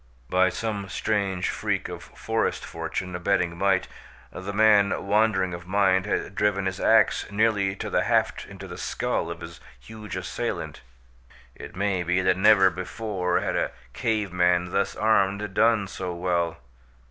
[0.31, 3.87] By some strange freak of forest fortune abetting might
[4.31, 8.79] the man wandering of mind had driven his ax nearly to the haft into the
[8.79, 10.81] skull of his huge assailant.
[11.53, 16.57] It may be that never before had a cave man, thus armed, done so well.